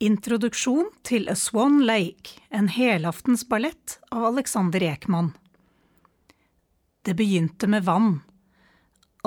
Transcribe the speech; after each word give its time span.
Introduksjon 0.00 0.86
til 1.04 1.26
A 1.28 1.34
Swan 1.36 1.82
Lake, 1.84 2.38
en 2.48 2.70
helaftensballett 2.72 3.98
av 4.08 4.24
Alexander 4.30 4.80
Ekman. 4.82 5.34
Det 7.04 7.12
begynte 7.18 7.68
med 7.68 7.84
vann. 7.84 8.22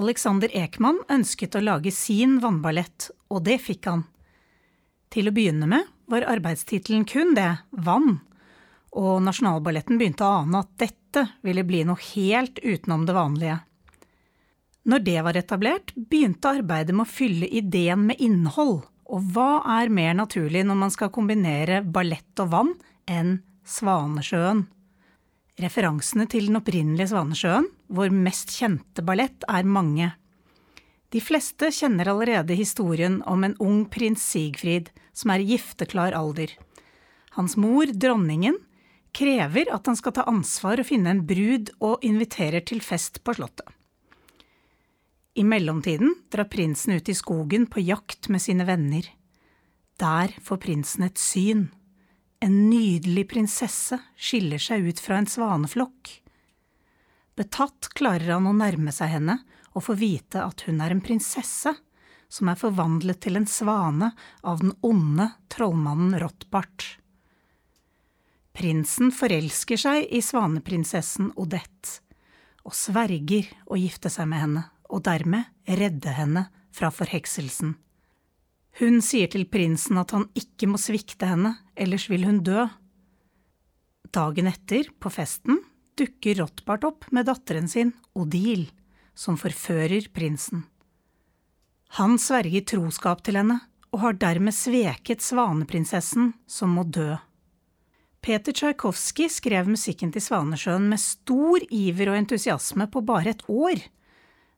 Alexander 0.02 0.50
Ekman 0.50 1.04
ønsket 1.14 1.54
å 1.54 1.62
lage 1.62 1.92
sin 1.94 2.40
vannballett, 2.42 3.12
og 3.30 3.44
det 3.46 3.60
fikk 3.62 3.86
han. 3.86 4.02
Til 5.14 5.30
å 5.30 5.34
begynne 5.36 5.70
med 5.70 5.92
var 6.10 6.26
arbeidstittelen 6.32 7.06
kun 7.06 7.36
det, 7.38 7.52
vann, 7.70 8.16
og 8.98 9.22
Nasjonalballetten 9.28 10.02
begynte 10.02 10.26
å 10.26 10.40
ane 10.40 10.64
at 10.66 10.72
dette 10.82 11.28
ville 11.46 11.62
bli 11.70 11.84
noe 11.86 12.02
helt 12.16 12.58
utenom 12.64 13.06
det 13.06 13.14
vanlige. 13.14 13.60
Når 14.90 15.06
det 15.06 15.22
var 15.30 15.38
etablert, 15.38 15.94
begynte 15.94 16.56
arbeidet 16.58 16.98
med 16.98 17.06
å 17.06 17.14
fylle 17.14 17.52
ideen 17.62 18.10
med 18.10 18.18
innhold, 18.18 18.82
og 19.10 19.34
hva 19.36 19.64
er 19.80 19.92
mer 19.94 20.16
naturlig 20.18 20.64
når 20.68 20.80
man 20.80 20.94
skal 20.94 21.12
kombinere 21.14 21.82
ballett 21.84 22.40
og 22.44 22.52
vann 22.54 22.74
enn 23.10 23.38
Svanesjøen? 23.68 24.66
Referansene 25.62 26.26
til 26.32 26.50
den 26.50 26.58
opprinnelige 26.58 27.12
Svanesjøen, 27.12 27.68
vår 27.94 28.14
mest 28.16 28.56
kjente 28.56 29.04
ballett, 29.06 29.46
er 29.46 29.68
mange. 29.70 30.10
De 31.14 31.22
fleste 31.22 31.70
kjenner 31.70 32.10
allerede 32.10 32.58
historien 32.58 33.20
om 33.30 33.44
en 33.46 33.54
ung 33.62 33.84
prins 33.92 34.24
Sigfrid 34.34 34.90
som 35.14 35.30
er 35.30 35.44
i 35.44 35.52
gifteklar 35.52 36.16
alder. 36.18 36.56
Hans 37.38 37.54
mor, 37.58 37.86
dronningen, 37.86 38.58
krever 39.14 39.70
at 39.74 39.86
han 39.86 39.98
skal 40.00 40.16
ta 40.18 40.26
ansvar 40.30 40.82
og 40.82 40.90
finne 40.90 41.14
en 41.14 41.22
brud, 41.30 41.70
og 41.86 42.02
inviterer 42.06 42.66
til 42.66 42.82
fest 42.82 43.22
på 43.22 43.38
slottet. 43.38 43.68
I 45.34 45.44
mellomtiden 45.44 46.16
drar 46.30 46.44
prinsen 46.44 46.94
ut 46.94 47.10
i 47.10 47.14
skogen 47.16 47.66
på 47.66 47.80
jakt 47.80 48.30
med 48.30 48.42
sine 48.42 48.66
venner. 48.66 49.08
Der 49.98 50.34
får 50.42 50.58
prinsen 50.58 51.08
et 51.08 51.18
syn. 51.18 51.72
En 52.40 52.70
nydelig 52.70 53.26
prinsesse 53.32 53.98
skiller 54.14 54.62
seg 54.62 54.86
ut 54.86 55.00
fra 55.02 55.18
en 55.18 55.30
svaneflokk. 55.30 56.12
Betatt 57.34 57.90
klarer 57.98 58.36
han 58.36 58.46
å 58.46 58.54
nærme 58.54 58.94
seg 58.94 59.10
henne 59.16 59.40
og 59.74 59.88
få 59.88 59.96
vite 59.98 60.44
at 60.44 60.68
hun 60.68 60.84
er 60.86 60.94
en 60.94 61.02
prinsesse 61.02 61.74
som 62.30 62.50
er 62.50 62.60
forvandlet 62.60 63.24
til 63.26 63.40
en 63.40 63.50
svane 63.50 64.12
av 64.46 64.62
den 64.62 64.76
onde 64.86 65.32
trollmannen 65.54 66.14
Rottbart. 66.22 67.00
Prinsen 68.54 69.10
forelsker 69.10 69.82
seg 69.82 70.06
i 70.14 70.22
svaneprinsessen 70.22 71.34
Odette 71.42 72.04
og 72.64 72.78
sverger 72.78 73.50
å 73.66 73.82
gifte 73.82 74.14
seg 74.14 74.30
med 74.30 74.46
henne 74.46 74.68
og 74.90 75.04
dermed 75.08 75.50
redde 75.68 76.14
henne 76.18 76.48
fra 76.74 76.90
forhekselsen. 76.94 77.76
Hun 78.80 79.02
sier 79.06 79.30
til 79.30 79.46
prinsen 79.50 80.00
at 80.02 80.16
han 80.16 80.26
ikke 80.38 80.72
må 80.72 80.80
svikte 80.82 81.30
henne, 81.30 81.56
ellers 81.78 82.08
vil 82.10 82.26
hun 82.26 82.42
dø. 82.46 82.66
Dagen 84.14 84.50
etter, 84.50 84.90
på 85.00 85.12
festen, 85.14 85.62
dukker 85.98 86.42
Rothbart 86.42 86.88
opp 86.90 87.06
med 87.14 87.30
datteren 87.30 87.70
sin, 87.70 87.94
Odile, 88.18 88.72
som 89.14 89.38
forfører 89.38 90.10
prinsen. 90.14 90.66
Han 92.00 92.18
sverger 92.18 92.66
troskap 92.66 93.22
til 93.26 93.38
henne, 93.38 93.60
og 93.94 94.02
har 94.02 94.18
dermed 94.18 94.56
sveket 94.58 95.22
svaneprinsessen, 95.22 96.32
som 96.50 96.74
må 96.74 96.82
dø. 96.90 97.14
Peter 98.24 98.56
Tsjajkovskij 98.56 99.30
skrev 99.30 99.68
musikken 99.70 100.10
til 100.16 100.24
Svanesjøen 100.24 100.88
med 100.90 101.02
stor 101.04 101.62
iver 101.70 102.10
og 102.10 102.18
entusiasme 102.18 102.88
på 102.90 103.04
bare 103.06 103.36
et 103.36 103.44
år 103.52 103.84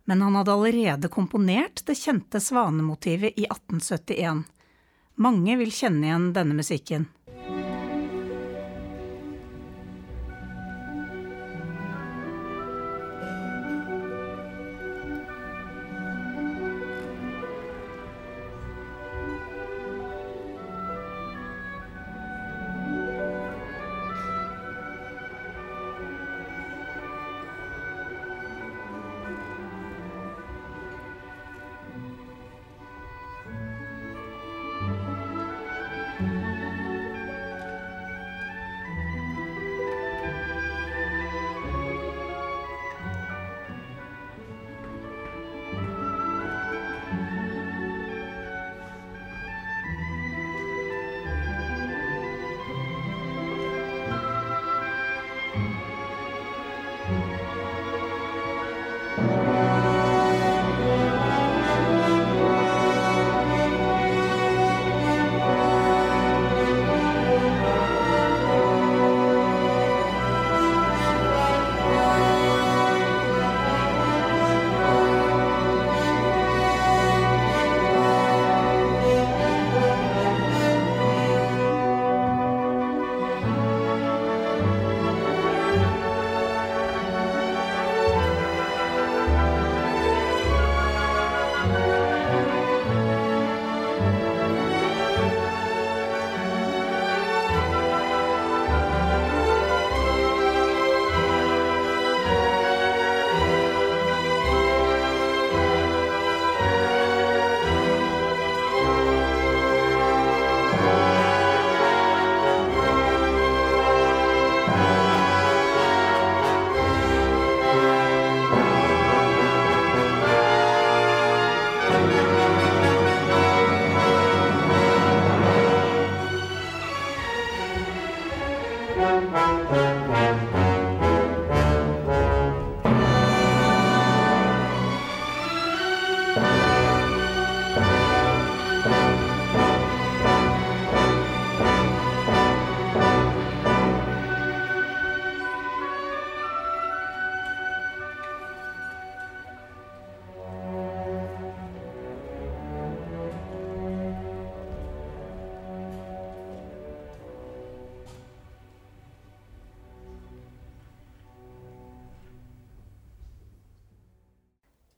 men 0.06 0.22
han 0.22 0.36
hadde 0.38 0.53
allerede 0.53 1.09
komponert 1.11 1.81
det 1.86 1.98
kjente 1.98 2.39
svanemotivet 2.39 3.34
i 3.36 3.48
1871. 3.50 4.44
Mange 5.16 5.58
vil 5.58 5.72
kjenne 5.73 6.08
igjen 6.08 6.31
denne 6.36 6.58
musikken. 6.58 7.08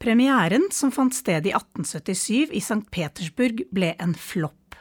Premieren, 0.07 0.69
som 0.71 0.91
fant 0.91 1.11
sted 1.11 1.49
i 1.49 1.51
1877 1.51 2.53
i 2.55 2.61
St. 2.61 2.85
Petersburg, 2.91 3.65
ble 3.75 3.89
en 3.99 4.13
flopp. 4.15 4.77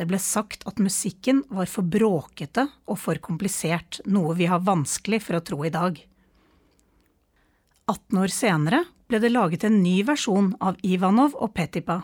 Det 0.00 0.06
ble 0.08 0.16
sagt 0.16 0.64
at 0.64 0.80
musikken 0.80 1.42
var 1.52 1.68
for 1.68 1.84
bråkete 1.84 2.64
og 2.88 2.96
for 3.02 3.20
komplisert, 3.20 3.98
noe 4.08 4.32
vi 4.38 4.48
har 4.48 4.64
vanskelig 4.64 5.20
for 5.26 5.36
å 5.36 5.42
tro 5.44 5.60
i 5.68 5.72
dag. 5.74 6.00
18 7.92 8.22
år 8.22 8.32
senere 8.32 8.80
ble 9.12 9.20
det 9.20 9.34
laget 9.34 9.66
en 9.68 9.76
ny 9.84 9.98
versjon 10.08 10.54
av 10.56 10.80
Ivanov 10.80 11.36
og 11.36 11.52
Petipa, 11.52 11.98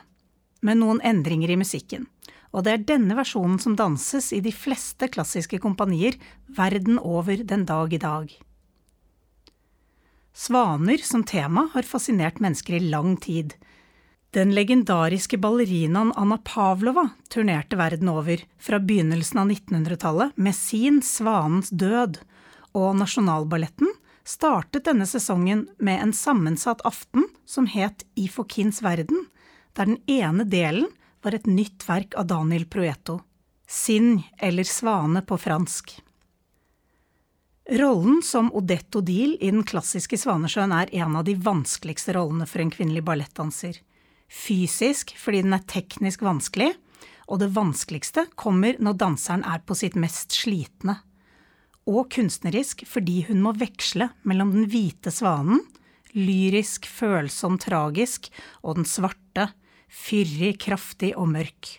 med 0.60 0.84
noen 0.84 1.00
endringer 1.00 1.54
i 1.54 1.60
musikken, 1.64 2.04
og 2.52 2.68
det 2.68 2.74
er 2.74 2.88
denne 2.92 3.16
versjonen 3.16 3.56
som 3.64 3.80
danses 3.80 4.34
i 4.36 4.42
de 4.44 4.52
fleste 4.52 5.08
klassiske 5.08 5.64
kompanier 5.64 6.20
verden 6.52 7.00
over 7.00 7.40
den 7.40 7.64
dag 7.64 7.96
i 7.96 8.02
dag. 8.04 8.28
Svaner 10.36 10.98
som 10.98 11.24
tema 11.24 11.68
har 11.72 11.82
fascinert 11.82 12.40
mennesker 12.40 12.74
i 12.74 12.80
lang 12.80 13.16
tid. 13.16 13.54
Den 14.30 14.54
legendariske 14.54 15.38
ballerinaen 15.40 16.12
Anna 16.12 16.36
Pavlova 16.44 17.08
turnerte 17.32 17.78
verden 17.80 18.10
over 18.12 18.42
fra 18.60 18.76
begynnelsen 18.76 19.40
av 19.40 19.50
1900-tallet 19.54 20.36
med 20.36 20.56
sin 20.56 21.00
Svanens 21.02 21.72
død, 21.72 22.18
og 22.76 22.98
Nasjonalballetten 23.00 23.88
startet 24.28 24.84
denne 24.84 25.08
sesongen 25.08 25.70
med 25.80 26.02
en 26.04 26.12
sammensatt 26.12 26.84
aften 26.84 27.24
som 27.48 27.64
het 27.72 28.04
I 28.14 28.28
Fokins 28.28 28.82
verden, 28.84 29.24
der 29.72 29.88
den 29.88 30.02
ene 30.04 30.44
delen 30.44 30.90
var 31.24 31.32
et 31.32 31.48
nytt 31.48 31.88
verk 31.88 32.12
av 32.12 32.28
Daniel 32.28 32.68
Proeto, 32.68 33.22
Sinn 33.64 34.20
eller 34.36 34.68
Svane 34.68 35.24
på 35.24 35.40
fransk. 35.40 35.96
Rollen 37.66 38.22
som 38.22 38.52
Odette 38.54 38.98
Odile 38.98 39.34
i 39.40 39.50
den 39.50 39.64
klassiske 39.66 40.14
Svanesjøen 40.20 40.70
er 40.70 40.92
en 40.94 41.16
av 41.18 41.24
de 41.26 41.32
vanskeligste 41.34 42.12
rollene 42.14 42.46
for 42.46 42.62
en 42.62 42.70
kvinnelig 42.70 43.02
ballettdanser. 43.08 43.80
Fysisk 44.30 45.10
fordi 45.18 45.40
den 45.42 45.56
er 45.56 45.64
teknisk 45.66 46.22
vanskelig, 46.22 46.76
og 47.26 47.40
det 47.42 47.50
vanskeligste 47.56 48.28
kommer 48.38 48.78
når 48.78 49.00
danseren 49.00 49.42
er 49.42 49.64
på 49.66 49.74
sitt 49.74 49.96
mest 49.98 50.36
slitne. 50.36 51.00
Og 51.90 52.06
kunstnerisk 52.14 52.84
fordi 52.86 53.24
hun 53.26 53.42
må 53.42 53.54
veksle 53.58 54.12
mellom 54.22 54.52
den 54.54 54.68
hvite 54.70 55.10
svanen, 55.10 55.64
lyrisk, 56.14 56.86
følsom, 56.86 57.58
tragisk, 57.58 58.30
og 58.62 58.78
den 58.78 58.86
svarte, 58.86 59.48
fyrig, 59.90 60.54
kraftig 60.62 61.16
og 61.18 61.32
mørk. 61.34 61.72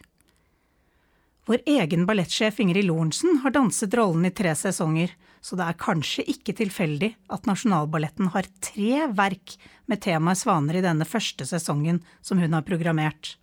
Vår 1.48 1.63
egen 1.80 2.04
ballettsjef 2.04 2.60
Ingrid 2.60 2.89
Lorentzen 2.89 3.39
har 3.45 3.56
danset 3.56 3.95
rollen 3.95 4.28
i 4.28 4.34
tre 4.36 4.51
sesonger, 4.51 5.16
så 5.47 5.55
det 5.55 5.63
er 5.63 5.79
kanskje 5.79 6.25
ikke 6.27 6.57
tilfeldig 6.59 7.13
at 7.31 7.45
Nasjonalballetten 7.47 8.33
har 8.33 8.49
tre 8.59 9.05
verk 9.15 9.53
med 9.88 10.01
temaet 10.03 10.41
svaner 10.41 10.75
i 10.75 10.83
denne 10.83 11.07
første 11.07 11.47
sesongen 11.47 12.01
som 12.19 12.41
hun 12.41 12.57
har 12.57 12.65
programmert. 12.67 13.38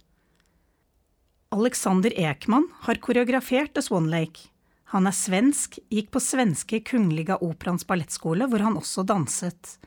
Alexander 1.55 2.13
Ekman 2.19 2.67
har 2.85 3.01
koreografert 3.01 3.73
The 3.73 3.87
Swan 3.87 4.11
Lake. 4.13 4.51
Han 4.93 5.09
er 5.09 5.17
svensk, 5.17 5.79
gikk 5.89 6.13
på 6.13 6.21
svenske 6.21 6.83
Kungliga 6.85 7.39
Operans 7.41 7.87
ballettskole, 7.89 8.51
hvor 8.53 8.67
han 8.67 8.77
også 8.77 9.07
danset. 9.09 9.79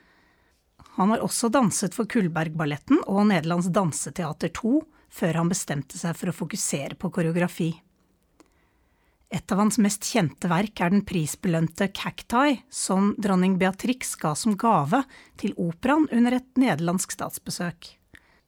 Han 0.98 1.14
har 1.14 1.22
også 1.22 1.52
danset 1.54 1.94
for 1.94 2.10
Kullbergballetten 2.10 3.04
og 3.06 3.28
Nederlands 3.30 3.70
Danseteater 3.70 4.50
2, 4.58 4.80
før 5.14 5.44
han 5.44 5.52
bestemte 5.52 6.00
seg 6.02 6.18
for 6.18 6.32
å 6.32 6.40
fokusere 6.40 6.98
på 6.98 7.12
koreografi. 7.14 7.76
Et 9.28 9.52
av 9.52 9.60
hans 9.60 9.78
mest 9.84 10.08
kjente 10.08 10.48
verk 10.48 10.80
er 10.80 10.94
den 10.94 11.04
prisbelønte 11.08 11.90
Cacti, 11.92 12.62
som 12.72 13.12
dronning 13.20 13.58
Beatrix 13.60 14.16
ga 14.20 14.32
som 14.40 14.56
gave 14.60 15.02
til 15.40 15.56
operaen 15.60 16.08
under 16.16 16.38
et 16.38 16.48
nederlandsk 16.56 17.12
statsbesøk. 17.18 17.98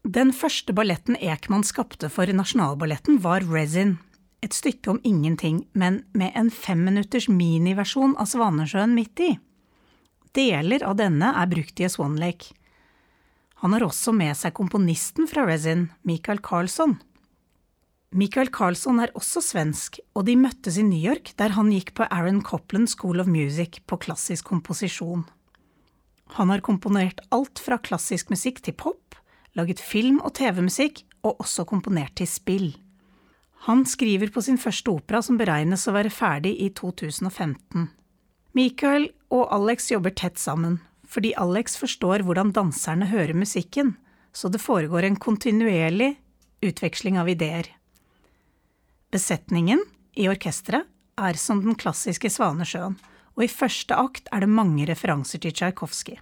Den 0.07 0.31
første 0.31 0.71
balletten 0.71 1.17
Ekman 1.19 1.65
skapte 1.67 2.07
for 2.07 2.31
Nasjonalballetten, 2.31 3.19
var 3.19 3.43
Resin, 3.43 3.97
et 4.39 4.55
stykke 4.55 4.93
om 4.93 5.01
ingenting, 5.03 5.65
men 5.75 6.05
med 6.15 6.31
en 6.39 6.47
femminutters 6.47 7.27
miniversjon 7.27 8.15
av 8.15 8.29
Svanesjøen 8.31 8.95
midt 8.95 9.19
i. 9.25 9.33
Deler 10.31 10.85
av 10.87 10.95
denne 11.01 11.33
er 11.35 11.51
brukt 11.51 11.81
i 11.81 11.87
A 11.87 11.91
Swan 11.91 12.15
Lake. 12.21 12.53
Han 13.59 13.75
har 13.75 13.83
også 13.83 14.13
med 14.15 14.37
seg 14.39 14.55
komponisten 14.55 15.27
fra 15.27 15.43
Resin, 15.43 15.89
Michael 16.07 16.39
Carlsson. 16.39 16.95
Michael 18.09 18.49
Carlsson 18.49 18.97
er 19.03 19.11
også 19.13 19.41
svensk, 19.45 19.99
og 20.17 20.25
de 20.25 20.33
møttes 20.39 20.79
i 20.81 20.85
New 20.85 20.97
York, 20.97 21.35
der 21.37 21.53
han 21.53 21.69
gikk 21.69 21.91
på 21.93 22.07
Aaron 22.09 22.41
Copland 22.41 22.89
School 22.89 23.21
of 23.21 23.29
Music 23.29 23.83
på 23.85 23.99
klassisk 24.01 24.49
komposisjon. 24.49 25.27
Han 26.39 26.49
har 26.49 26.65
komponert 26.65 27.21
alt 27.29 27.61
fra 27.61 27.77
klassisk 27.77 28.33
musikk 28.33 28.63
til 28.65 28.73
pop, 28.73 29.13
laget 29.53 29.77
film- 29.81 30.23
og 30.25 30.33
TV-musikk, 30.41 31.03
og 31.21 31.37
også 31.43 31.67
komponert 31.69 32.15
til 32.17 32.29
spill. 32.31 32.69
Han 33.67 33.85
skriver 33.85 34.31
på 34.33 34.41
sin 34.41 34.57
første 34.57 34.89
opera, 34.89 35.21
som 35.21 35.37
beregnes 35.37 35.85
å 35.85 35.93
være 35.93 36.09
ferdig 36.09 36.55
i 36.63 36.69
2015. 36.73 37.89
Michael 38.57 39.11
og 39.29 39.51
Alex 39.53 39.91
jobber 39.91 40.15
tett 40.17 40.39
sammen, 40.41 40.79
fordi 41.05 41.35
Alex 41.37 41.77
forstår 41.77 42.25
hvordan 42.25 42.55
danserne 42.55 43.11
hører 43.11 43.37
musikken, 43.37 43.97
så 44.33 44.49
det 44.49 44.63
foregår 44.63 45.05
en 45.05 45.19
kontinuerlig 45.19 46.15
utveksling 46.65 47.19
av 47.19 47.29
ideer. 47.29 47.69
Besetningen 49.09 49.81
i 50.13 50.27
orkesteret 50.29 50.85
er 51.17 51.37
som 51.41 51.63
den 51.63 51.73
klassiske 51.75 52.29
Svanesjøen, 52.29 52.97
og 53.33 53.43
i 53.43 53.49
første 53.49 53.95
akt 53.97 54.29
er 54.31 54.43
det 54.43 54.51
mange 54.53 54.85
referanser 54.85 55.41
til 55.41 55.55
Tsjajkovskij. 55.55 56.19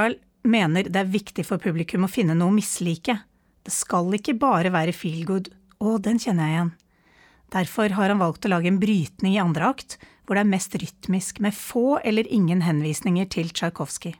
Michael 0.00 0.18
mener 0.48 0.86
det 0.88 0.96
er 0.96 1.12
viktig 1.12 1.42
for 1.44 1.60
publikum 1.60 2.06
å 2.06 2.08
finne 2.08 2.32
noe 2.32 2.48
å 2.48 2.54
mislike. 2.56 3.18
Det 3.60 3.72
skal 3.74 4.08
ikke 4.16 4.38
bare 4.40 4.72
være 4.72 4.94
feel 4.96 5.26
good, 5.28 5.50
og 5.76 6.00
den 6.06 6.16
kjenner 6.16 6.48
jeg 6.48 6.54
igjen. 6.54 6.70
Derfor 7.52 7.92
har 7.98 8.08
han 8.08 8.22
valgt 8.22 8.46
å 8.46 8.52
lage 8.54 8.70
en 8.70 8.78
brytning 8.80 9.34
i 9.34 9.42
andre 9.42 9.68
akt, 9.74 9.98
hvor 10.24 10.38
det 10.38 10.46
er 10.46 10.52
mest 10.54 10.76
rytmisk, 10.80 11.42
med 11.44 11.52
få 11.52 11.98
eller 12.00 12.24
ingen 12.32 12.62
henvisninger 12.64 13.28
til 13.28 13.52
Tsjajkovskij. 13.52 14.16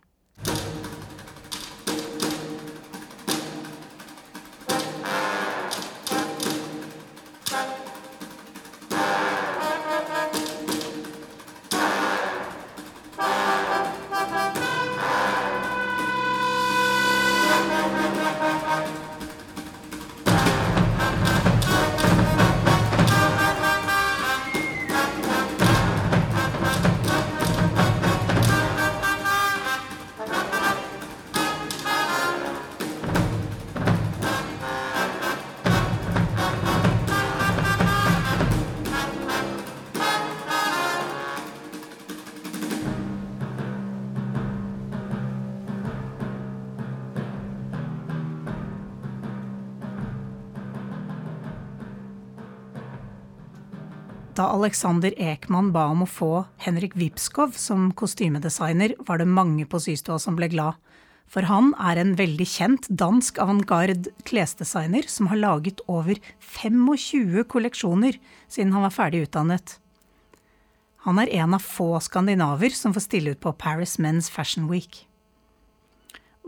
Da 54.41 54.47
Alexander 54.55 55.13
Ekman 55.21 55.67
ba 55.69 55.83
om 55.93 56.07
å 56.07 56.07
få 56.09 56.47
Henrik 56.65 56.95
Wipskov 56.97 57.59
som 57.61 57.91
kostymedesigner, 57.93 58.95
var 59.05 59.21
det 59.21 59.27
mange 59.29 59.67
på 59.69 59.77
systua 59.85 60.17
som 60.23 60.39
ble 60.39 60.47
glad. 60.49 60.79
For 61.29 61.45
han 61.45 61.75
er 61.77 62.01
en 62.01 62.15
veldig 62.17 62.47
kjent 62.49 62.89
dansk 62.89 63.37
avantgarde 63.45 64.15
klesdesigner 64.25 65.05
som 65.13 65.29
har 65.29 65.43
laget 65.43 65.83
over 65.93 66.17
25 66.55 67.45
kolleksjoner 67.53 68.17
siden 68.49 68.73
han 68.73 68.87
var 68.87 68.95
ferdig 68.97 69.27
utdannet. 69.27 69.75
Han 71.05 71.21
er 71.21 71.35
en 71.43 71.59
av 71.59 71.67
få 71.67 71.91
skandinaver 72.01 72.73
som 72.73 72.97
får 72.97 73.07
stille 73.11 73.37
ut 73.37 73.43
på 73.45 73.53
Paris 73.61 73.99
Men's 74.01 74.33
Fashion 74.33 74.73
Week. 74.73 75.03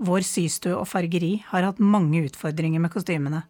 Vår 0.01 0.25
systue 0.25 0.79
og 0.79 0.89
fargeri 0.89 1.43
har 1.53 1.69
hatt 1.69 1.85
mange 1.93 2.25
utfordringer 2.25 2.81
med 2.81 2.97
kostymene, 2.97 3.45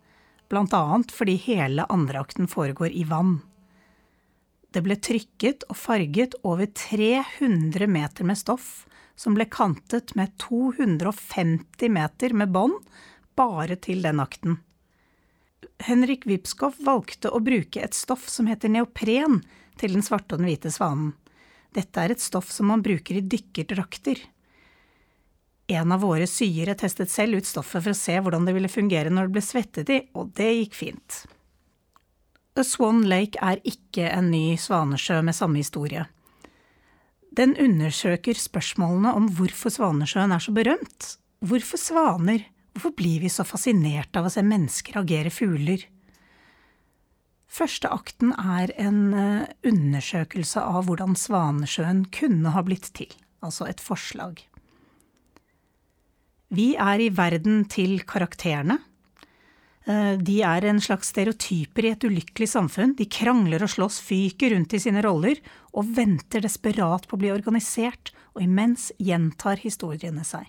annet 0.50 1.14
fordi 1.14 1.38
hele 1.46 1.86
andreakten 1.86 2.50
foregår 2.50 2.90
i 2.90 3.06
vann. 3.06 3.38
Det 4.72 4.80
ble 4.80 4.96
trykket 4.96 5.66
og 5.68 5.76
farget 5.76 6.34
over 6.48 6.64
300 6.66 7.86
meter 7.92 8.24
med 8.24 8.40
stoff, 8.40 8.86
som 9.14 9.36
ble 9.36 9.44
kantet 9.52 10.14
med 10.16 10.32
250 10.40 11.92
meter 11.92 12.32
med 12.32 12.52
bånd 12.54 12.78
bare 13.36 13.76
til 13.76 14.00
den 14.04 14.20
akten. 14.22 14.60
Henrik 15.82 16.24
Wipskow 16.26 16.72
valgte 16.84 17.30
å 17.30 17.42
bruke 17.44 17.82
et 17.82 17.96
stoff 17.96 18.28
som 18.30 18.48
heter 18.48 18.72
neopren 18.72 19.42
til 19.80 19.96
den 19.96 20.04
svarte 20.04 20.36
og 20.36 20.42
den 20.42 20.48
hvite 20.50 20.72
svanen. 20.72 21.12
Dette 21.72 22.00
er 22.00 22.12
et 22.12 22.22
stoff 22.22 22.50
som 22.52 22.68
man 22.72 22.84
bruker 22.84 23.18
i 23.18 23.24
dykkerdrakter. 23.24 24.20
En 25.72 25.92
av 25.94 26.02
våre 26.04 26.26
syere 26.28 26.74
testet 26.78 27.12
selv 27.12 27.40
ut 27.40 27.48
stoffet 27.48 27.80
for 27.80 27.92
å 27.92 27.98
se 27.98 28.18
hvordan 28.20 28.48
det 28.48 28.56
ville 28.56 28.72
fungere 28.72 29.12
når 29.12 29.28
det 29.28 29.36
ble 29.36 29.44
svettet 29.44 29.92
i, 29.92 30.00
og 30.16 30.34
det 30.36 30.50
gikk 30.52 30.76
fint. 30.76 31.22
Swan 32.60 33.00
Lake 33.08 33.40
er 33.40 33.62
ikke 33.64 34.10
en 34.12 34.28
ny 34.28 34.58
Svanesjø 34.60 35.22
med 35.24 35.36
samme 35.36 35.62
historie. 35.62 36.04
Den 37.32 37.54
undersøker 37.56 38.36
spørsmålene 38.36 39.14
om 39.16 39.30
hvorfor 39.32 39.72
Svanesjøen 39.72 40.34
er 40.36 40.42
så 40.44 40.52
berømt. 40.52 41.14
Hvorfor 41.40 41.80
svaner? 41.80 42.44
Hvorfor 42.76 42.92
blir 42.96 43.24
vi 43.24 43.30
så 43.32 43.44
fascinert 43.44 44.12
av 44.16 44.28
å 44.28 44.32
se 44.32 44.44
mennesker 44.44 45.00
agere 45.00 45.32
fugler? 45.32 45.86
Første 47.52 47.88
akten 47.92 48.32
er 48.36 48.72
en 48.80 49.00
eh, 49.16 49.48
undersøkelse 49.68 50.60
av 50.60 50.86
hvordan 50.88 51.16
Svanesjøen 51.16 52.06
kunne 52.12 52.52
ha 52.54 52.62
blitt 52.64 52.92
til, 52.96 53.12
altså 53.44 53.68
et 53.68 53.80
forslag. 53.80 54.40
Vi 56.52 56.74
er 56.76 57.00
i 57.00 57.10
verden 57.16 57.64
til 57.72 57.98
karakterene, 58.08 58.78
de 59.84 60.36
er 60.46 60.64
en 60.68 60.78
slags 60.80 61.08
stereotyper 61.10 61.86
i 61.86 61.92
et 61.96 62.04
ulykkelig 62.06 62.46
samfunn. 62.52 62.92
De 62.94 63.08
krangler 63.10 63.64
og 63.64 63.72
slåss, 63.72 63.98
fyker 64.06 64.54
rundt 64.54 64.76
i 64.76 64.82
sine 64.82 65.02
roller 65.02 65.40
og 65.74 65.88
venter 65.96 66.44
desperat 66.44 67.08
på 67.08 67.18
å 67.18 67.22
bli 67.22 67.32
organisert, 67.34 68.12
og 68.36 68.44
imens 68.44 68.90
gjentar 69.02 69.58
historiene 69.64 70.22
seg. 70.24 70.46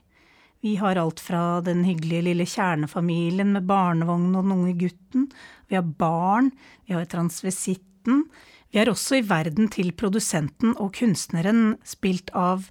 Vi 0.63 0.77
har 0.79 0.95
alt 0.95 1.19
fra 1.19 1.59
den 1.59 1.81
hyggelige 1.83 2.23
lille 2.29 2.45
kjernefamilien 2.47 3.49
med 3.51 3.65
barnevogn 3.67 4.29
og 4.31 4.45
den 4.45 4.53
unge 4.55 4.75
gutten, 4.79 5.25
vi 5.67 5.75
har 5.75 5.83
barn, 5.83 6.53
vi 6.87 6.95
har 6.95 7.09
transvisitten. 7.11 8.23
vi 8.71 8.79
er 8.79 8.89
også 8.89 9.17
i 9.19 9.25
verden 9.27 9.67
til 9.67 9.91
produsenten 9.91 10.71
og 10.79 10.93
kunstneren, 10.95 11.75
spilt 11.83 12.31
av 12.31 12.69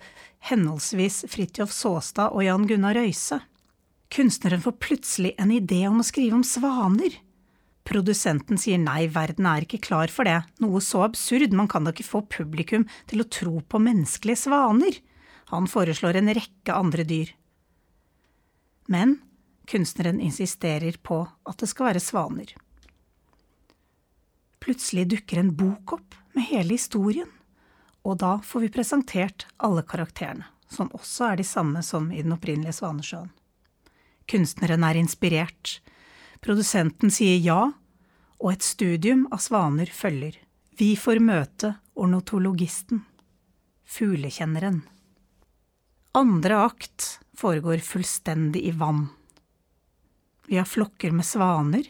henholdsvis 0.48 1.26
Fridtjof 1.28 1.70
Saastad 1.70 2.32
og 2.32 2.46
Jan 2.46 2.64
Gunnar 2.66 2.96
Røise. 2.96 3.42
Kunstneren 4.12 4.60
får 4.60 4.72
plutselig 4.72 5.34
en 5.38 5.52
idé 5.52 5.86
om 5.88 6.02
å 6.02 6.04
skrive 6.04 6.36
om 6.36 6.44
svaner. 6.44 7.14
Produsenten 7.88 8.60
sier 8.60 8.76
nei, 8.78 9.06
verden 9.08 9.48
er 9.48 9.64
ikke 9.64 9.80
klar 9.86 10.12
for 10.12 10.28
det, 10.28 10.42
noe 10.60 10.82
så 10.84 11.06
absurd, 11.06 11.54
man 11.56 11.70
kan 11.70 11.86
da 11.86 11.94
ikke 11.94 12.10
få 12.10 12.20
publikum 12.28 12.84
til 13.08 13.24
å 13.24 13.28
tro 13.32 13.62
på 13.64 13.80
menneskelige 13.80 14.44
svaner. 14.44 15.00
Han 15.48 15.64
foreslår 15.68 16.20
en 16.20 16.28
rekke 16.36 16.76
andre 16.76 17.08
dyr. 17.08 17.32
Men 18.92 19.16
kunstneren 19.70 20.20
insisterer 20.20 21.00
på 21.00 21.24
at 21.48 21.62
det 21.64 21.72
skal 21.72 21.90
være 21.90 22.04
svaner. 22.04 22.52
Plutselig 24.62 25.08
dukker 25.16 25.40
en 25.40 25.54
bok 25.56 25.96
opp 25.96 26.18
med 26.36 26.50
hele 26.52 26.76
historien, 26.76 27.32
og 28.04 28.20
da 28.20 28.36
får 28.44 28.66
vi 28.66 28.74
presentert 28.76 29.48
alle 29.56 29.82
karakterene, 29.88 30.44
som 30.68 30.92
også 30.92 31.32
er 31.32 31.40
de 31.40 31.46
samme 31.48 31.80
som 31.86 32.12
i 32.12 32.20
den 32.20 32.36
opprinnelige 32.36 32.76
Svanesjøen. 32.82 33.32
Kunstneren 34.30 34.84
er 34.86 34.98
inspirert. 35.00 35.80
Produsenten 36.42 37.12
sier 37.14 37.38
ja, 37.42 37.60
og 38.42 38.52
et 38.52 38.66
studium 38.66 39.26
av 39.32 39.42
svaner 39.44 39.90
følger. 39.94 40.36
Vi 40.78 40.94
får 40.98 41.20
møte 41.22 41.74
ornotologisten, 41.94 43.04
fuglekjenneren. 43.86 44.82
Andre 46.16 46.58
akt 46.66 47.18
foregår 47.38 47.84
fullstendig 47.84 48.64
i 48.68 48.72
vann. 48.76 49.06
Vi 50.46 50.58
har 50.58 50.68
flokker 50.68 51.14
med 51.14 51.24
svaner. 51.24 51.86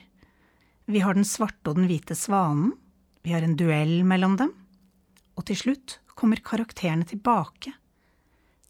Vi 0.84 1.00
har 1.02 1.14
den 1.14 1.26
svarte 1.26 1.72
og 1.72 1.80
den 1.80 1.88
hvite 1.90 2.14
svanen. 2.18 2.74
Vi 3.22 3.32
har 3.32 3.42
en 3.42 3.56
duell 3.56 4.02
mellom 4.06 4.36
dem. 4.38 4.52
Og 5.38 5.46
til 5.48 5.58
slutt 5.58 5.98
kommer 6.14 6.42
karakterene 6.44 7.06
tilbake. 7.08 7.72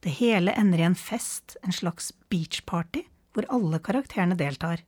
Det 0.02 0.14
hele 0.19 0.54
ender 0.59 0.81
i 0.81 0.87
en 0.87 0.99
fest, 0.99 1.57
en 1.62 1.75
slags 1.75 2.12
beachparty, 2.31 3.04
hvor 3.32 3.48
alle 3.52 3.80
karakterene 3.82 4.36
deltar. 4.38 4.82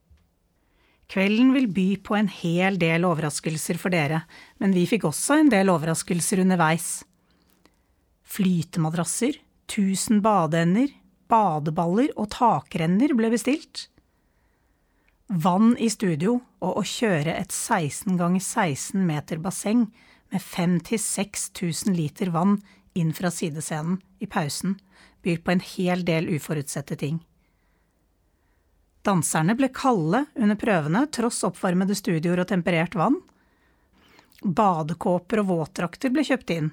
Kvelden 1.10 1.52
vil 1.52 1.68
by 1.68 1.88
på 2.04 2.16
en 2.16 2.30
hel 2.32 2.78
del 2.80 3.04
overraskelser 3.04 3.78
for 3.80 3.92
dere, 3.92 4.22
men 4.60 4.72
vi 4.76 4.86
fikk 4.88 5.04
også 5.10 5.40
en 5.42 5.50
del 5.52 5.72
overraskelser 5.72 6.40
underveis. 6.44 7.02
Flytemadrasser, 8.24 9.36
tusen 9.68 10.22
badeender, 10.24 10.88
badeballer 11.28 12.12
og 12.16 12.30
takrenner 12.34 13.12
ble 13.16 13.30
bestilt. 13.34 13.88
Vann 15.28 15.72
i 15.80 15.88
studio 15.92 16.38
og 16.64 16.80
å 16.80 16.84
kjøre 16.84 17.36
et 17.36 17.52
16 17.52 18.16
ganger 18.20 18.42
16 18.42 19.04
meter 19.08 19.40
basseng 19.44 19.86
med 20.32 20.40
5000–6000 20.40 21.96
liter 21.96 22.32
vann 22.34 22.58
inn 22.94 23.12
fra 23.16 23.30
sidescenen 23.32 24.00
i 24.20 24.28
pausen 24.30 24.76
byr 25.24 25.40
på 25.40 25.54
en 25.54 25.62
hel 25.64 26.04
del 26.04 26.28
uforutsette 26.36 26.98
ting. 27.00 27.22
Danserne 29.04 29.52
ble 29.58 29.68
kalde 29.68 30.24
under 30.34 30.56
prøvene, 30.56 31.04
tross 31.12 31.42
oppvarmede 31.44 31.96
studioer 31.98 32.40
og 32.40 32.48
temperert 32.48 32.94
vann. 32.96 33.18
Badekåper 34.40 35.42
og 35.42 35.50
våtdrakter 35.50 36.12
ble 36.12 36.24
kjøpt 36.24 36.52
inn. 36.54 36.70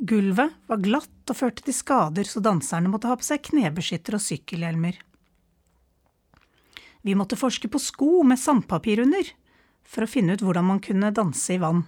Gulvet 0.00 0.52
var 0.68 0.80
glatt 0.80 1.32
og 1.32 1.36
førte 1.36 1.64
til 1.64 1.76
skader, 1.76 2.24
så 2.28 2.40
danserne 2.44 2.92
måtte 2.92 3.08
ha 3.08 3.16
på 3.16 3.24
seg 3.24 3.42
knebeskytter 3.48 4.16
og 4.16 4.24
sykkelhjelmer. 4.24 4.98
Vi 7.04 7.16
måtte 7.16 7.38
forske 7.40 7.68
på 7.72 7.80
sko 7.80 8.20
med 8.28 8.40
sandpapir 8.40 9.00
under, 9.04 9.24
for 9.88 10.04
å 10.04 10.10
finne 10.10 10.36
ut 10.36 10.44
hvordan 10.44 10.68
man 10.68 10.82
kunne 10.84 11.12
danse 11.16 11.56
i 11.56 11.60
vann. 11.60 11.86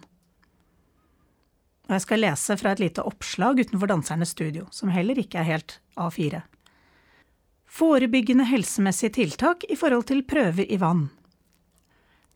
Og 1.88 1.96
jeg 1.96 2.04
skal 2.06 2.24
lese 2.24 2.56
fra 2.56 2.72
et 2.72 2.80
lite 2.80 3.04
oppslag 3.04 3.60
utenfor 3.60 3.92
dansernes 3.92 4.32
studio, 4.32 4.68
som 4.72 4.92
heller 4.92 5.20
ikke 5.20 5.42
er 5.42 5.50
helt 5.50 5.78
A4. 6.00 6.40
Forebyggende 7.72 8.44
helsemessige 8.44 9.14
tiltak 9.16 9.64
i 9.72 9.76
forhold 9.80 10.04
til 10.10 10.20
prøver 10.28 10.66
i 10.68 10.76
vann. 10.76 11.06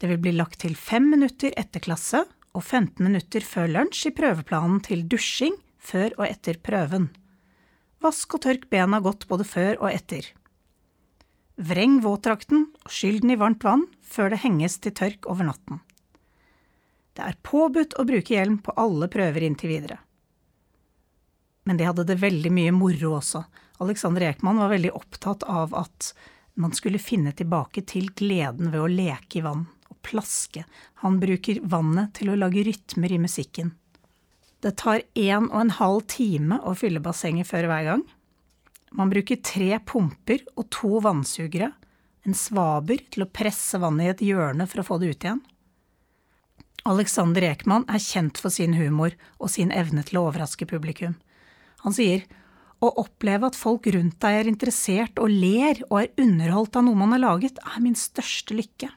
Det 0.01 0.09
vil 0.09 0.21
bli 0.25 0.33
lagt 0.33 0.63
til 0.63 0.77
fem 0.81 1.11
minutter 1.13 1.53
etter 1.61 1.83
klasse 1.85 2.23
og 2.57 2.63
15 2.63 3.05
minutter 3.05 3.45
før 3.45 3.69
lunsj 3.69 4.07
i 4.09 4.15
prøveplanen 4.17 4.81
til 4.87 5.03
dusjing 5.05 5.59
før 5.77 6.15
og 6.17 6.25
etter 6.31 6.57
prøven. 6.65 7.11
Vask 8.01 8.39
og 8.39 8.47
tørk 8.47 8.65
bena 8.73 9.03
godt 9.05 9.27
både 9.29 9.45
før 9.45 9.77
og 9.83 9.91
etter. 9.91 10.31
Vreng 11.61 12.01
våtdrakten 12.05 12.71
og 12.87 12.97
skyll 12.97 13.21
den 13.21 13.37
i 13.37 13.39
varmt 13.41 13.65
vann 13.65 13.85
før 14.01 14.33
det 14.33 14.41
henges 14.41 14.79
til 14.81 14.97
tørk 14.97 15.29
over 15.29 15.51
natten. 15.51 15.85
Det 17.13 17.29
er 17.29 17.37
påbudt 17.45 17.97
å 18.01 18.09
bruke 18.09 18.33
hjelm 18.33 18.57
på 18.65 18.73
alle 18.81 19.13
prøver 19.13 19.45
inntil 19.45 19.73
videre. 19.73 20.01
Men 21.69 21.77
de 21.77 21.89
hadde 21.89 22.09
det 22.09 22.21
veldig 22.25 22.53
mye 22.57 22.73
moro 22.73 23.19
også, 23.19 23.45
Alexander 23.83 24.29
Ekman 24.31 24.61
var 24.63 24.73
veldig 24.73 24.93
opptatt 24.97 25.43
av 25.43 25.75
at 25.77 26.13
man 26.57 26.73
skulle 26.73 27.01
finne 27.03 27.33
tilbake 27.37 27.83
til 27.85 28.09
gleden 28.17 28.71
ved 28.73 28.81
å 28.81 28.91
leke 28.91 29.41
i 29.41 29.45
vann 29.45 29.67
og 29.91 29.99
plaske. 30.07 30.65
Han 31.05 31.19
bruker 31.21 31.61
vannet 31.63 32.15
til 32.17 32.33
å 32.33 32.39
lage 32.39 32.65
rytmer 32.65 33.13
i 33.13 33.21
musikken. 33.21 33.75
Det 34.65 34.73
tar 34.81 35.03
en 35.15 35.51
og 35.51 35.59
en 35.61 35.75
halv 35.77 36.07
time 36.09 36.57
å 36.65 36.73
fylle 36.79 37.03
bassenget 37.05 37.49
før 37.51 37.69
hver 37.69 37.85
gang. 37.91 38.07
Man 38.97 39.13
bruker 39.13 39.43
tre 39.45 39.77
pumper 39.85 40.47
og 40.57 40.71
to 40.73 40.97
vannsugere, 41.05 41.75
en 42.27 42.35
svaber 42.35 43.05
til 43.13 43.27
å 43.27 43.31
presse 43.31 43.79
vannet 43.79 44.07
i 44.07 44.13
et 44.15 44.25
hjørne 44.33 44.65
for 44.67 44.83
å 44.83 44.87
få 44.89 44.99
det 44.99 45.13
ut 45.13 45.27
igjen. 45.27 45.43
Alexander 46.87 47.45
Ekman 47.51 47.85
er 47.91 48.03
kjent 48.03 48.39
for 48.41 48.55
sin 48.55 48.75
humor 48.79 49.15
og 49.37 49.51
sin 49.53 49.73
evne 49.75 50.05
til 50.07 50.21
å 50.21 50.25
overraske 50.31 50.67
publikum. 50.71 51.17
Han 51.85 51.95
sier 51.95 52.25
å 52.85 52.91
oppleve 53.01 53.49
at 53.49 53.57
folk 53.57 53.87
rundt 53.95 54.19
deg 54.23 54.41
er 54.41 54.51
interessert 54.51 55.21
og 55.23 55.33
ler 55.33 55.81
og 55.89 56.01
er 56.03 56.13
underholdt 56.21 56.77
av 56.77 56.85
noe 56.87 56.99
man 56.99 57.15
har 57.17 57.23
laget, 57.23 57.61
er 57.63 57.83
min 57.83 57.97
største 57.97 58.57
lykke. 58.57 58.91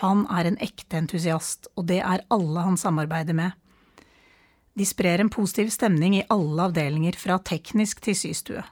Han 0.00 0.24
er 0.32 0.48
en 0.48 0.58
ekte 0.64 0.98
entusiast, 0.98 1.68
og 1.78 1.86
det 1.90 2.00
er 2.02 2.24
alle 2.34 2.64
han 2.66 2.80
samarbeider 2.80 3.36
med. 3.36 3.52
De 4.74 4.86
sprer 4.88 5.22
en 5.22 5.30
positiv 5.30 5.68
stemning 5.70 6.16
i 6.18 6.24
alle 6.34 6.66
avdelinger, 6.66 7.14
fra 7.14 7.38
teknisk 7.38 8.00
til 8.02 8.16
systue. 8.18 8.64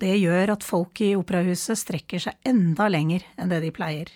Det 0.00 0.14
gjør 0.16 0.54
at 0.54 0.64
folk 0.64 1.02
i 1.04 1.12
operahuset 1.18 1.76
strekker 1.76 2.22
seg 2.24 2.48
enda 2.48 2.86
lenger 2.88 3.26
enn 3.36 3.52
det 3.52 3.60
de 3.66 3.72
pleier. 3.74 4.08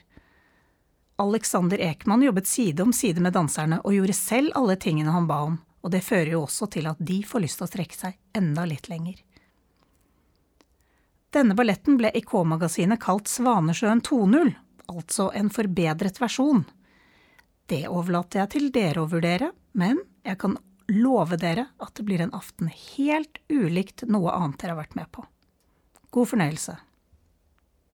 Alexander 1.21 1.79
Ekman 1.79 2.25
jobbet 2.25 2.49
side 2.49 2.83
om 2.83 2.95
side 2.97 3.21
med 3.23 3.37
danserne 3.37 3.83
og 3.85 3.93
gjorde 3.95 4.17
selv 4.17 4.57
alle 4.57 4.79
tingene 4.81 5.13
han 5.15 5.29
ba 5.29 5.43
om, 5.51 5.59
og 5.85 5.93
det 5.93 6.01
fører 6.05 6.33
jo 6.33 6.43
også 6.47 6.71
til 6.73 6.89
at 6.89 7.01
de 7.05 7.21
får 7.29 7.45
lyst 7.45 7.61
til 7.61 7.67
å 7.67 7.71
strekke 7.71 7.99
seg 7.99 8.17
enda 8.37 8.65
litt 8.69 8.89
lenger. 8.89 9.19
Denne 11.35 11.57
balletten 11.59 11.99
ble 12.01 12.13
i 12.15 12.23
K-magasinet 12.25 13.03
kalt 13.03 13.29
Svanesjøen 13.29 14.01
2.0, 14.07 14.55
altså 14.89 15.29
en 15.37 15.51
forbedret 15.53 16.21
versjon. 16.23 16.63
Det 17.69 17.85
overlater 17.91 18.45
jeg 18.45 18.53
til 18.55 18.71
dere 18.73 19.03
å 19.03 19.11
vurdere, 19.11 19.51
men 19.77 20.01
jeg 20.25 20.41
kan 20.41 20.57
love 20.89 21.37
dere 21.41 21.67
at 21.83 21.95
det 21.99 22.07
blir 22.09 22.23
en 22.25 22.35
aften 22.37 22.71
helt 22.71 23.41
ulikt 23.53 24.07
noe 24.09 24.33
annet 24.33 24.61
dere 24.63 24.77
har 24.77 24.83
vært 24.85 24.97
med 24.97 25.11
på. 25.13 25.25
God 26.15 26.31
fornøyelse. 26.31 26.77